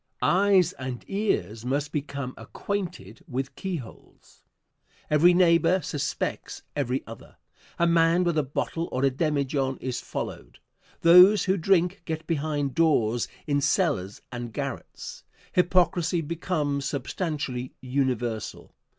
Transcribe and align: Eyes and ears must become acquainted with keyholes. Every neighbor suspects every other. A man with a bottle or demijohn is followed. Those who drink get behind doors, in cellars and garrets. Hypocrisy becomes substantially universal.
Eyes 0.23 0.73
and 0.79 1.05
ears 1.07 1.63
must 1.63 1.91
become 1.91 2.33
acquainted 2.35 3.23
with 3.27 3.53
keyholes. 3.55 4.41
Every 5.11 5.31
neighbor 5.31 5.79
suspects 5.83 6.63
every 6.75 7.05
other. 7.05 7.35
A 7.77 7.85
man 7.85 8.23
with 8.23 8.35
a 8.39 8.41
bottle 8.41 8.89
or 8.91 9.03
demijohn 9.07 9.77
is 9.79 10.01
followed. 10.01 10.57
Those 11.01 11.43
who 11.43 11.55
drink 11.55 12.01
get 12.05 12.25
behind 12.25 12.73
doors, 12.73 13.27
in 13.45 13.61
cellars 13.61 14.23
and 14.31 14.51
garrets. 14.51 15.23
Hypocrisy 15.53 16.21
becomes 16.21 16.85
substantially 16.85 17.75
universal. 17.79 18.73